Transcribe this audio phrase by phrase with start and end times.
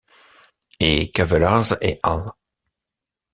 [0.79, 2.31] Et Kavelaars et al.